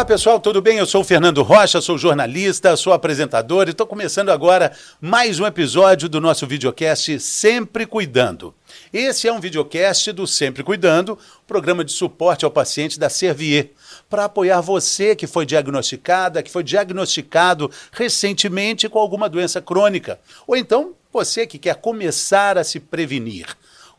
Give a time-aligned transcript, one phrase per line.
[0.00, 0.78] Olá pessoal, tudo bem?
[0.78, 5.44] Eu sou o Fernando Rocha, sou jornalista, sou apresentador e estou começando agora mais um
[5.44, 8.54] episódio do nosso videocast Sempre Cuidando.
[8.94, 13.72] Esse é um videocast do Sempre Cuidando, programa de suporte ao paciente da Servier,
[14.08, 20.56] para apoiar você que foi diagnosticada, que foi diagnosticado recentemente com alguma doença crônica, ou
[20.56, 23.48] então você que quer começar a se prevenir.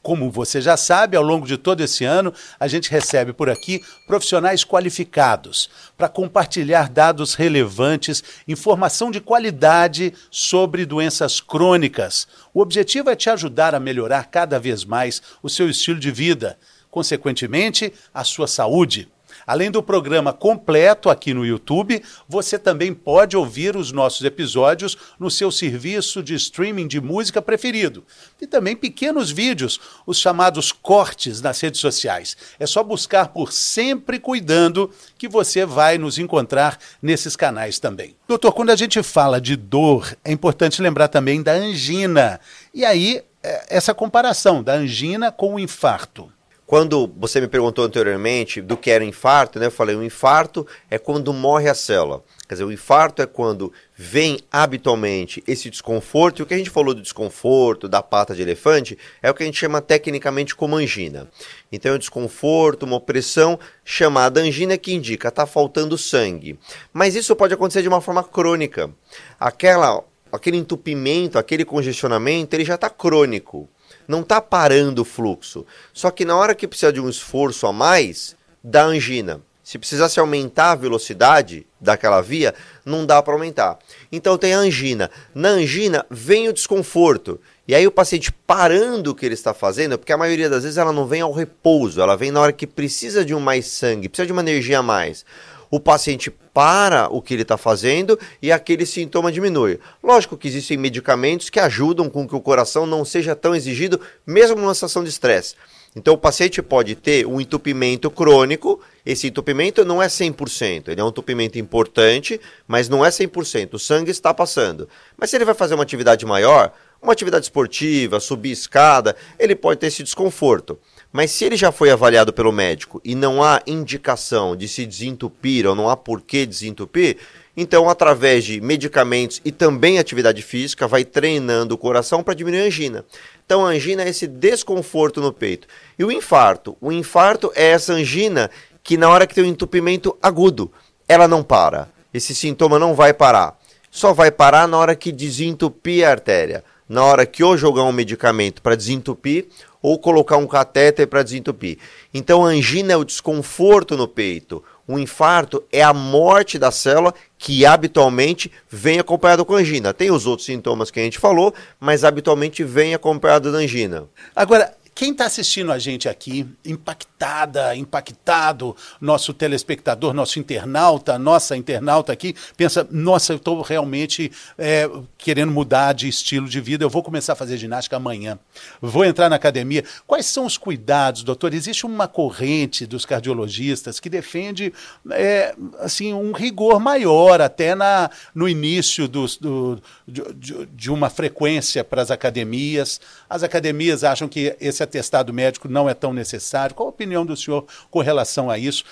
[0.02, 3.84] Como você já sabe, ao longo de todo esse ano, a gente recebe por aqui
[4.08, 12.28] profissionais qualificados para compartilhar dados relevantes, informação de qualidade sobre doenças crônicas.
[12.52, 16.58] O objetivo é te ajudar a melhorar cada vez mais o seu estilo de vida,
[16.90, 19.08] consequentemente, a sua saúde.
[19.46, 25.30] Além do programa completo aqui no YouTube, você também pode ouvir os nossos episódios no
[25.30, 28.04] seu serviço de streaming de música preferido.
[28.40, 32.36] E também pequenos vídeos, os chamados cortes nas redes sociais.
[32.60, 38.16] É só buscar por Sempre Cuidando que você vai nos encontrar nesses canais também.
[38.28, 42.40] Doutor, quando a gente fala de dor, é importante lembrar também da angina.
[42.74, 46.32] E aí, é, essa comparação da angina com o infarto.
[46.72, 50.98] Quando você me perguntou anteriormente do que era infarto, né, eu falei: o infarto é
[50.98, 52.24] quando morre a célula.
[52.48, 56.70] Quer dizer, o infarto é quando vem habitualmente esse desconforto, e o que a gente
[56.70, 60.78] falou do desconforto, da pata de elefante, é o que a gente chama tecnicamente como
[60.78, 61.28] angina.
[61.70, 66.58] Então, é um desconforto, uma opressão chamada angina que indica está faltando sangue.
[66.94, 68.90] Mas isso pode acontecer de uma forma crônica.
[69.38, 73.68] Aquela, aquele entupimento, aquele congestionamento, ele já está crônico
[74.12, 75.66] não está parando o fluxo.
[75.94, 79.42] Só que na hora que precisa de um esforço a mais, dá angina.
[79.64, 82.54] Se precisasse aumentar a velocidade daquela via,
[82.86, 83.80] não dá para aumentar.
[84.12, 85.10] Então tem a angina.
[85.34, 87.40] Na angina vem o desconforto.
[87.66, 90.78] E aí o paciente parando o que ele está fazendo, porque a maioria das vezes
[90.78, 94.10] ela não vem ao repouso, ela vem na hora que precisa de um mais sangue,
[94.10, 95.24] precisa de uma energia a mais
[95.72, 99.80] o paciente para o que ele está fazendo e aquele sintoma diminui.
[100.04, 104.58] Lógico que existem medicamentos que ajudam com que o coração não seja tão exigido, mesmo
[104.58, 105.56] numa situação de estresse.
[105.96, 111.04] Então o paciente pode ter um entupimento crônico, esse entupimento não é 100%, ele é
[111.04, 114.88] um entupimento importante, mas não é 100%, o sangue está passando.
[115.18, 116.72] Mas se ele vai fazer uma atividade maior,
[117.02, 120.80] uma atividade esportiva, subir escada, ele pode ter esse desconforto.
[121.12, 125.68] Mas se ele já foi avaliado pelo médico e não há indicação de se desentupir
[125.68, 127.18] ou não há por que desentupir,
[127.56, 132.66] então, através de medicamentos e também atividade física, vai treinando o coração para diminuir a
[132.66, 133.06] angina.
[133.46, 135.68] Então, a angina é esse desconforto no peito.
[136.00, 136.78] E o infarto?
[136.80, 138.50] O infarto é essa angina
[138.82, 140.72] que, na hora que tem um entupimento agudo,
[141.10, 141.90] ela não para.
[142.14, 143.60] Esse sintoma não vai parar.
[143.90, 146.64] Só vai parar na hora que desentupir a artéria.
[146.92, 149.48] Na hora que ou jogar um medicamento para desentupir
[149.82, 151.78] ou colocar um catéter para desentupir.
[152.14, 154.62] Então, a angina é o desconforto no peito.
[154.86, 159.94] O infarto é a morte da célula que habitualmente vem acompanhado com angina.
[159.94, 164.04] Tem os outros sintomas que a gente falou, mas habitualmente vem acompanhado da angina.
[164.36, 172.14] Agora, quem está assistindo a gente aqui, impactada, impactado, nosso telespectador, nosso internauta, nossa internauta
[172.14, 177.02] aqui, pensa: nossa, eu estou realmente é, querendo mudar de estilo de vida, eu vou
[177.02, 178.38] começar a fazer ginástica amanhã,
[178.80, 179.84] vou entrar na academia.
[180.06, 181.52] Quais são os cuidados, doutor?
[181.56, 184.72] Existe uma corrente dos cardiologistas que defende
[185.10, 191.84] é, assim um rigor maior até na, no início do, do de, de uma frequência
[191.84, 193.02] para as academias.
[193.28, 196.76] As academias acham que esse atestado médico não é tão necessário.
[196.76, 198.84] Qual a opinião do senhor com relação a isso?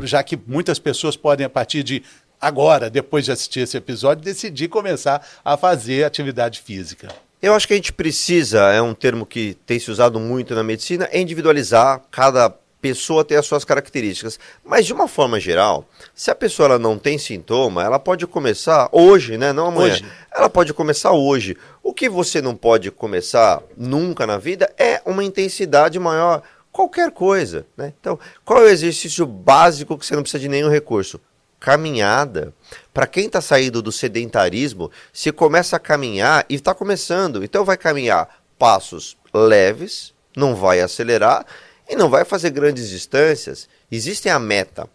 [0.00, 2.02] Já que muitas pessoas podem, a partir de
[2.40, 7.08] agora, depois de assistir esse episódio, decidir começar a fazer atividade física.
[7.40, 10.62] Eu acho que a gente precisa, é um termo que tem se usado muito na
[10.62, 14.38] medicina, é individualizar cada pessoa tem as suas características.
[14.64, 18.88] Mas de uma forma geral, se a pessoa ela não tem sintoma, ela pode começar
[18.92, 19.52] hoje, né?
[19.52, 19.94] Não amanhã.
[19.94, 20.04] Hoje.
[20.32, 21.56] Ela pode começar hoje.
[21.98, 26.44] Que você não pode começar nunca na vida é uma intensidade maior.
[26.70, 27.92] Qualquer coisa, né?
[28.00, 31.20] Então, qual é o exercício básico que você não precisa de nenhum recurso?
[31.58, 32.54] Caminhada.
[32.94, 37.76] Para quem está saindo do sedentarismo, se começa a caminhar e está começando, então vai
[37.76, 41.44] caminhar passos leves, não vai acelerar
[41.88, 43.68] e não vai fazer grandes distâncias.
[43.90, 44.88] Existe a meta.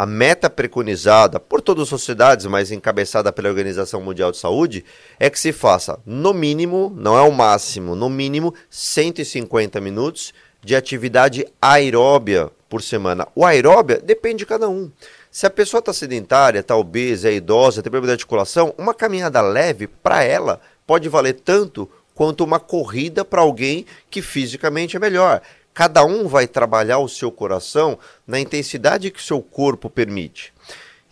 [0.00, 4.84] A meta preconizada por todas as sociedades, mas encabeçada pela Organização Mundial de Saúde,
[5.18, 10.76] é que se faça, no mínimo, não é o máximo, no mínimo 150 minutos de
[10.76, 13.26] atividade aeróbia por semana.
[13.34, 14.88] O aeróbia depende de cada um.
[15.32, 19.40] Se a pessoa está sedentária, está obesa, é idosa, tem problema de articulação, uma caminhada
[19.40, 25.42] leve para ela pode valer tanto quanto uma corrida para alguém que fisicamente é melhor.
[25.78, 30.52] Cada um vai trabalhar o seu coração na intensidade que o seu corpo permite.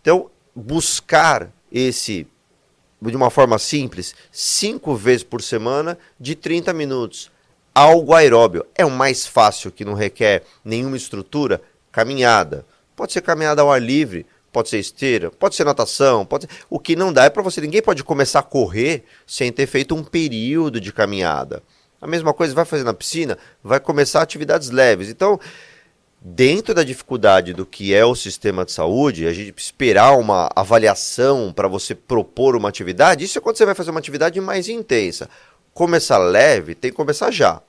[0.01, 2.27] Então, buscar esse,
[3.01, 7.31] de uma forma simples, cinco vezes por semana, de 30 minutos.
[7.73, 8.67] Algo aeróbio.
[8.75, 11.63] É o mais fácil, que não requer nenhuma estrutura,
[11.93, 12.67] caminhada.
[12.97, 16.51] Pode ser caminhada ao ar livre, pode ser esteira, pode ser natação, pode ser...
[16.69, 19.95] o que não dá é para você, ninguém pode começar a correr sem ter feito
[19.95, 21.63] um período de caminhada.
[22.01, 25.09] A mesma coisa vai fazer na piscina, vai começar atividades leves.
[25.09, 25.41] Então,
[26.21, 31.53] dentro da dificuldade do que é o sistema de saúde, a gente esperar uma avaliação
[31.55, 35.29] para você propor uma atividade, isso é quando você vai fazer uma atividade mais intensa.
[35.73, 37.63] Começar leve, tem que começar já.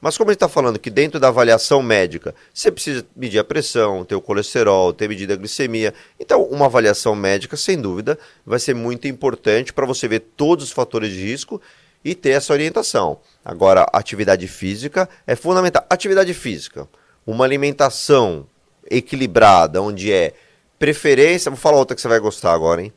[0.00, 3.44] Mas como a gente está falando que dentro da avaliação médica você precisa medir a
[3.44, 8.58] pressão, ter o colesterol, ter medida a glicemia, então uma avaliação médica, sem dúvida, vai
[8.58, 11.60] ser muito importante para você ver todos os fatores de risco
[12.04, 13.18] e ter essa orientação.
[13.44, 15.84] Agora, atividade física é fundamental.
[15.88, 16.88] Atividade física,
[17.26, 18.46] uma alimentação
[18.90, 20.34] equilibrada, onde é
[20.78, 22.92] preferência, vou falar outra que você vai gostar agora, hein?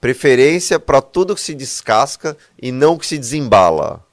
[0.00, 4.04] Preferência para tudo que se descasca e não que se desembala.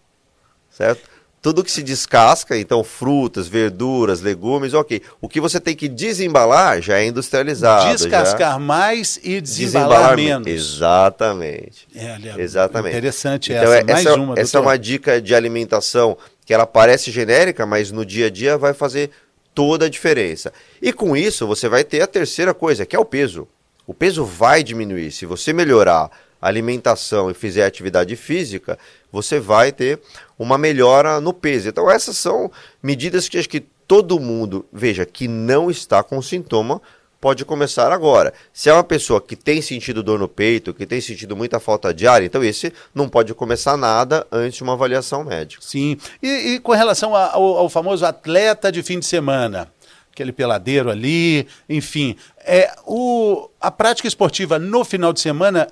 [0.70, 1.10] Certo?
[1.48, 5.02] Tudo que se descasca, então frutas, verduras, legumes, ok.
[5.22, 7.90] O que você tem que desembalar já é industrializado.
[7.96, 8.60] Descascar já...
[8.60, 10.46] mais e desembalar, desembalar menos.
[10.46, 11.88] Exatamente.
[11.96, 12.98] É, Exatamente.
[12.98, 13.78] Interessante então, essa.
[13.78, 17.94] É, mais essa, uma, essa é uma dica de alimentação que ela parece genérica, mas
[17.94, 19.10] no dia a dia vai fazer
[19.56, 20.52] toda a diferença.
[20.82, 23.48] E com isso você vai ter a terceira coisa, que é o peso.
[23.86, 25.14] O peso vai diminuir.
[25.14, 26.12] Se você melhorar
[26.42, 28.78] alimentação e fizer atividade física,
[29.12, 30.00] você vai ter
[30.38, 31.70] uma melhora no peso.
[31.70, 32.52] Então, essas são
[32.82, 36.82] medidas que acho que todo mundo, veja, que não está com sintoma,
[37.20, 38.34] pode começar agora.
[38.54, 41.94] Se é uma pessoa que tem sentido dor no peito, que tem sentido muita falta
[41.94, 45.64] de ar, então esse não pode começar nada antes de uma avaliação médica.
[45.66, 45.98] Sim.
[46.22, 49.72] E, e com relação ao, ao famoso atleta de fim de semana?
[50.18, 52.16] aquele peladeiro ali, enfim.
[52.40, 55.68] É, o, a prática esportiva no final de semana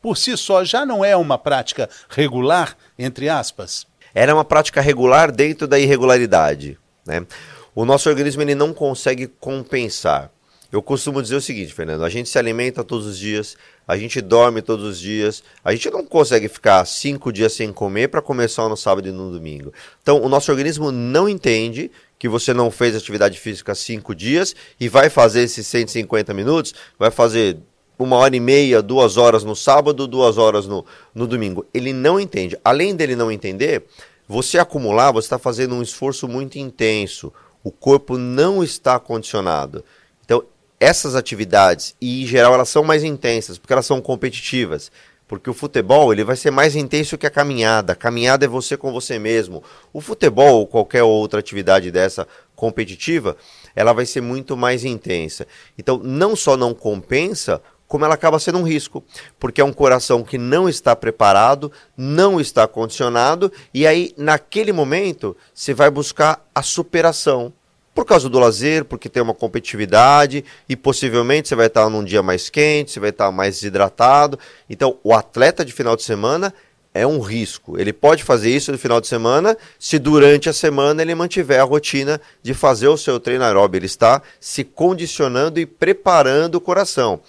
[0.00, 3.86] por si só já não é uma prática regular, entre aspas?
[4.14, 6.78] Era uma prática regular dentro da irregularidade.
[7.06, 7.24] Né?
[7.74, 10.30] O nosso organismo ele não consegue compensar.
[10.72, 13.56] Eu costumo dizer o seguinte, Fernando: a gente se alimenta todos os dias,
[13.88, 18.08] a gente dorme todos os dias, a gente não consegue ficar cinco dias sem comer
[18.08, 19.72] para começar no sábado e no domingo.
[20.00, 21.90] Então, o nosso organismo não entende
[22.20, 27.10] que você não fez atividade física cinco dias e vai fazer esses 150 minutos, vai
[27.10, 27.58] fazer
[28.04, 31.66] uma hora e meia, duas horas no sábado, duas horas no, no domingo.
[31.72, 32.58] Ele não entende.
[32.64, 33.84] Além dele não entender,
[34.28, 37.32] você acumular, você está fazendo um esforço muito intenso.
[37.62, 39.84] O corpo não está condicionado.
[40.24, 40.44] Então,
[40.78, 44.90] essas atividades, e em geral elas são mais intensas, porque elas são competitivas.
[45.30, 47.92] Porque o futebol ele vai ser mais intenso que a caminhada.
[47.92, 49.62] A caminhada é você com você mesmo.
[49.92, 52.26] O futebol ou qualquer outra atividade dessa
[52.56, 53.36] competitiva,
[53.76, 55.46] ela vai ser muito mais intensa.
[55.78, 59.02] Então, não só não compensa, como ela acaba sendo um risco,
[59.36, 65.36] porque é um coração que não está preparado, não está condicionado, e aí, naquele momento,
[65.52, 67.52] você vai buscar a superação.
[67.92, 72.22] Por causa do lazer, porque tem uma competitividade e possivelmente você vai estar num dia
[72.22, 74.38] mais quente, você vai estar mais desidratado.
[74.70, 76.54] Então, o atleta de final de semana
[76.94, 77.76] é um risco.
[77.76, 81.64] Ele pode fazer isso no final de semana se durante a semana ele mantiver a
[81.64, 83.78] rotina de fazer o seu treino aeróbio.
[83.78, 87.20] Ele está se condicionando e preparando o coração.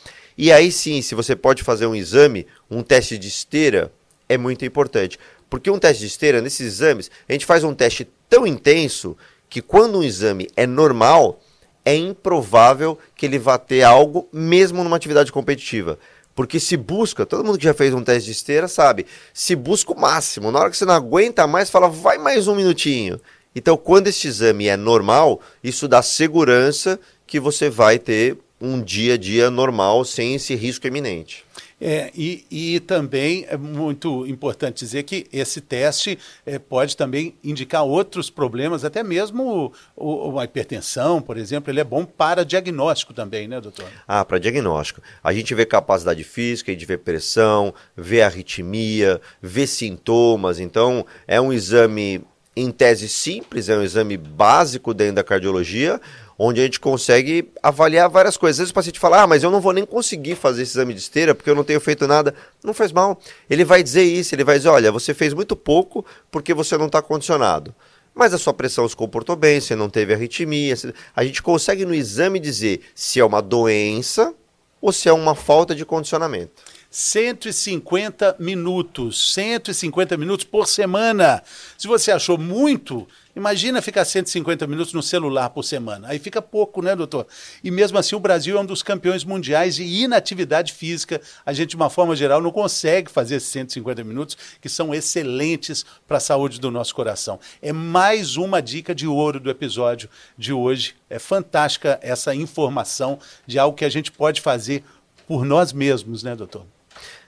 [0.41, 3.93] E aí sim, se você pode fazer um exame, um teste de esteira,
[4.27, 5.19] é muito importante.
[5.48, 9.15] Porque um teste de esteira, nesses exames, a gente faz um teste tão intenso
[9.48, 11.39] que quando um exame é normal,
[11.86, 16.00] é improvável que ele vá ter algo mesmo numa atividade competitiva.
[16.33, 19.93] Porque se busca, todo mundo que já fez um teste de esteira sabe, se busca
[19.93, 20.51] o máximo.
[20.51, 23.21] Na hora que você não aguenta mais, fala, vai mais um minutinho.
[23.55, 29.15] Então, quando esse exame é normal, isso dá segurança que você vai ter um dia
[29.15, 31.43] a dia normal sem esse risco eminente.
[31.83, 37.83] É, e, e também é muito importante dizer que esse teste é, pode também indicar
[37.83, 43.15] outros problemas, até mesmo o, o, a hipertensão, por exemplo, ele é bom para diagnóstico
[43.15, 43.87] também, né, doutor?
[44.07, 45.01] Ah, para diagnóstico.
[45.23, 51.41] A gente vê capacidade física, a gente vê pressão, vê arritmia, vê sintomas, então é
[51.41, 52.21] um exame
[52.55, 56.01] em tese simples, é um exame básico dentro da cardiologia,
[56.38, 58.55] onde a gente consegue avaliar várias coisas.
[58.55, 60.93] Às vezes o paciente fala, ah, mas eu não vou nem conseguir fazer esse exame
[60.93, 62.34] de esteira porque eu não tenho feito nada.
[62.63, 63.20] Não faz mal.
[63.50, 66.88] Ele vai dizer isso, ele vai dizer, olha, você fez muito pouco porque você não
[66.88, 67.74] está condicionado.
[68.13, 70.75] Mas a sua pressão se comportou bem, você não teve arritmia.
[71.15, 74.34] A gente consegue no exame dizer se é uma doença
[74.81, 76.51] ou se é uma falta de condicionamento.
[76.91, 79.33] 150 minutos.
[79.33, 81.41] 150 minutos por semana.
[81.77, 86.10] Se você achou muito, Imagina ficar 150 minutos no celular por semana.
[86.10, 87.25] Aí fica pouco, né, doutor?
[87.63, 91.21] E mesmo assim, o Brasil é um dos campeões mundiais de inatividade física.
[91.45, 95.86] A gente, de uma forma geral, não consegue fazer esses 150 minutos, que são excelentes
[96.05, 97.39] para a saúde do nosso coração.
[97.62, 100.95] É mais uma dica de ouro do episódio de hoje.
[101.10, 103.17] É fantástica essa informação
[103.48, 104.83] de algo que a gente pode fazer
[105.25, 106.65] por nós mesmos, né, doutor?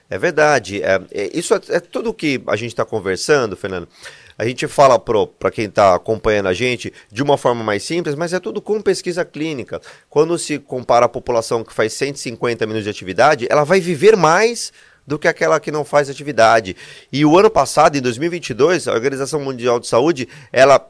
[0.08, 0.82] É verdade.
[0.82, 3.88] É, é isso é, é tudo que a gente está conversando, Fernando
[4.36, 8.32] a gente fala para quem está acompanhando a gente de uma forma mais simples, mas
[8.32, 9.80] é tudo com pesquisa clínica.
[10.10, 14.72] Quando se compara a população que faz 150 minutos de atividade, ela vai viver mais
[15.06, 16.76] do que aquela que não faz atividade.
[17.12, 20.84] E o ano passado, em 2022, a Organização Mundial de Saúde, ela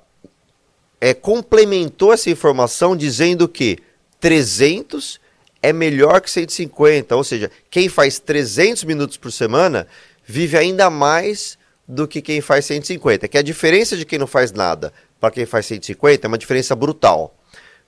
[1.01, 3.79] é, complementou essa informação dizendo que
[4.21, 5.21] 300
[5.65, 9.87] é melhor que 150, ou seja, quem faz 300 minutos por semana
[10.23, 11.57] vive ainda mais
[11.89, 13.27] do que quem faz 150.
[13.29, 16.77] Que a diferença de quem não faz nada para quem faz 150 é uma diferença
[16.77, 17.35] brutal.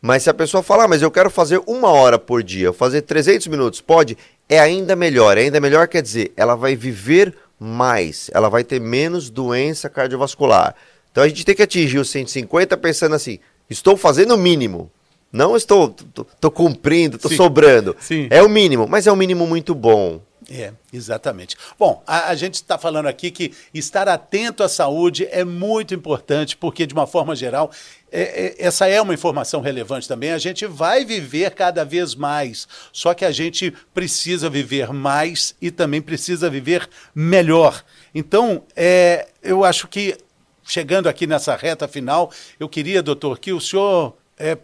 [0.01, 3.03] Mas se a pessoa falar, ah, mas eu quero fazer uma hora por dia, fazer
[3.03, 4.17] 300 minutos, pode?
[4.49, 5.37] É ainda melhor.
[5.37, 10.75] É ainda melhor quer dizer, ela vai viver mais, ela vai ter menos doença cardiovascular.
[11.13, 14.91] Então a gente tem que atingir os 150 pensando assim, estou fazendo o mínimo.
[15.33, 15.95] Não estou,
[16.33, 17.97] estou cumprindo, estou sobrando.
[18.01, 18.27] Sim.
[18.31, 20.21] É o mínimo, mas é um mínimo muito bom.
[20.49, 21.57] É, exatamente.
[21.77, 26.57] Bom, a, a gente está falando aqui que estar atento à saúde é muito importante,
[26.57, 27.71] porque, de uma forma geral,
[28.13, 30.31] é, é, essa é uma informação relevante também.
[30.31, 35.73] A gente vai viver cada vez mais, só que a gente precisa viver mais e
[35.73, 37.85] também precisa viver melhor.
[38.15, 40.17] Então, é, eu acho que,
[40.63, 42.31] chegando aqui nessa reta final,
[42.61, 44.57] eu queria, doutor, que o senhor é,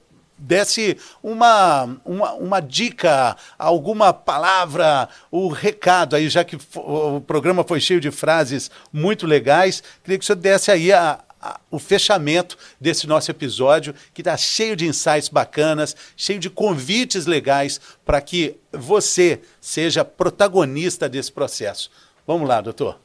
[0.43, 7.81] desse uma, uma, uma dica, alguma palavra, o recado aí, já que o programa foi
[7.81, 12.59] cheio de frases muito legais, queria que o senhor desse aí a, a, o fechamento
[12.81, 18.57] desse nosso episódio, que está cheio de insights bacanas, cheio de convites legais para que
[18.73, 21.91] você seja protagonista desse processo.
[22.27, 22.99] Vamos lá, doutor.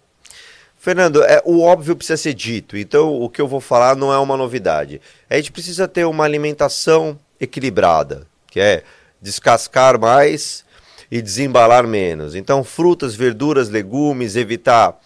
[0.80, 4.18] Fernando, é, o óbvio precisa ser dito, então o que eu vou falar não é
[4.18, 5.02] uma novidade.
[5.30, 8.84] A gente precisa ter uma alimentação equilibrada, que é
[9.22, 10.66] descascar mais
[11.10, 12.36] e desembalar menos.
[12.36, 15.00] Então, frutas, verduras, legumes, evitar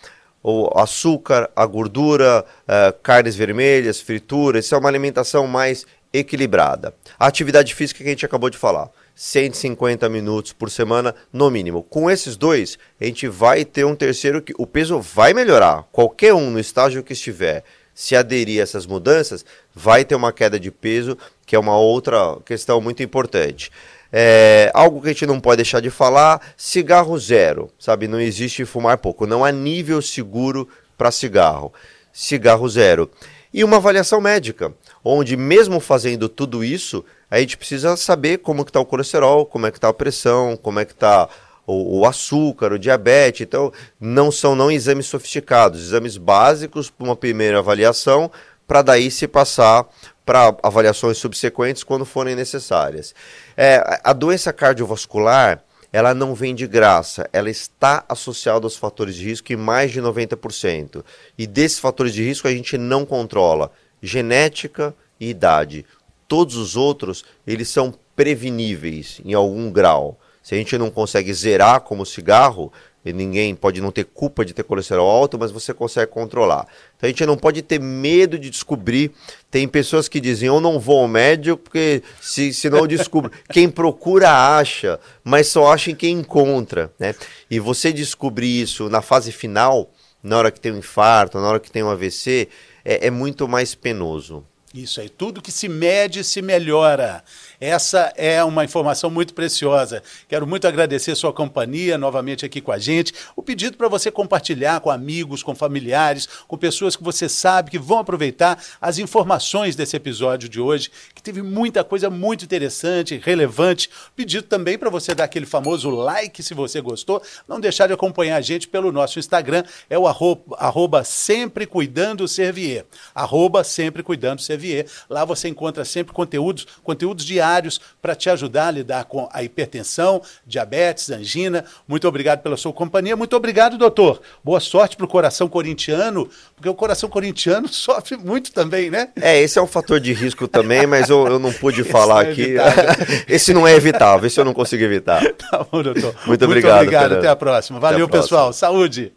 [0.43, 4.65] o açúcar, a gordura, uh, carnes vermelhas, frituras.
[4.65, 6.93] Isso é uma alimentação mais equilibrada.
[7.19, 8.89] A atividade física que a gente acabou de falar.
[9.15, 11.83] 150 minutos por semana, no mínimo.
[11.83, 15.83] Com esses dois, a gente vai ter um terceiro que o peso vai melhorar.
[15.91, 17.63] Qualquer um no estágio que estiver
[17.93, 22.37] se aderir a essas mudanças, vai ter uma queda de peso, que é uma outra
[22.45, 23.71] questão muito importante.
[24.11, 28.07] É, algo que a gente não pode deixar de falar, cigarro zero, sabe?
[28.07, 31.73] Não existe fumar pouco, não há nível seguro para cigarro.
[32.11, 33.09] Cigarro zero.
[33.53, 38.69] E uma avaliação médica, onde mesmo fazendo tudo isso, a gente precisa saber como que
[38.69, 41.29] está o colesterol, como é que está a pressão, como é que está
[41.65, 43.41] o, açúcar, o diabetes.
[43.41, 48.31] Então, não são não exames sofisticados, exames básicos para uma primeira avaliação,
[48.67, 49.87] para daí se passar
[50.25, 53.13] para avaliações subsequentes quando forem necessárias.
[53.57, 59.25] É, a doença cardiovascular ela não vem de graça, ela está associada aos fatores de
[59.25, 61.03] risco em mais de 90%.
[61.37, 63.69] E desses fatores de risco a gente não controla
[64.01, 65.85] genética e idade.
[66.27, 70.19] Todos os outros, eles são preveníveis em algum grau.
[70.41, 72.71] Se a gente não consegue zerar como cigarro,
[73.05, 76.67] ninguém pode não ter culpa de ter colesterol alto, mas você consegue controlar.
[76.95, 79.11] Então a gente não pode ter medo de descobrir.
[79.49, 83.31] Tem pessoas que dizem, eu não vou ao médico porque se, se não eu descubro.
[83.51, 86.91] quem procura acha, mas só acha em quem encontra.
[86.99, 87.15] Né?
[87.49, 89.91] E você descobrir isso na fase final,
[90.21, 92.49] na hora que tem um infarto, na hora que tem um AVC,
[92.83, 94.45] é, é muito mais penoso.
[94.73, 97.23] Isso aí, tudo que se mede se melhora.
[97.61, 100.01] Essa é uma informação muito preciosa.
[100.27, 103.13] Quero muito agradecer sua companhia novamente aqui com a gente.
[103.35, 107.77] O pedido para você compartilhar com amigos, com familiares, com pessoas que você sabe que
[107.77, 113.91] vão aproveitar as informações desse episódio de hoje, que teve muita coisa muito interessante, relevante.
[114.15, 117.21] Pedido também para você dar aquele famoso like se você gostou.
[117.47, 122.27] Não deixar de acompanhar a gente pelo nosso Instagram, é o arroba, arroba sempre cuidando
[122.27, 122.87] Servier.
[123.13, 124.87] Arroba sempre cuidando Servier.
[125.07, 130.21] Lá você encontra sempre conteúdos, conteúdos diários para te ajudar a lidar com a hipertensão,
[130.45, 131.65] diabetes, angina.
[131.87, 133.15] Muito obrigado pela sua companhia.
[133.15, 134.21] Muito obrigado, doutor.
[134.43, 139.09] Boa sorte para o coração corintiano, porque o coração corintiano sofre muito também, né?
[139.19, 142.31] É, esse é um fator de risco também, mas eu, eu não pude falar é
[142.31, 142.55] aqui.
[143.27, 145.21] esse não é evitável, esse eu não consigo evitar.
[145.33, 146.13] Tá bom, doutor.
[146.25, 146.77] Muito, Muito obrigado.
[146.77, 147.13] obrigado.
[147.13, 147.79] Até a próxima.
[147.79, 148.21] Valeu, a próxima.
[148.23, 148.53] pessoal.
[148.53, 149.11] Saúde.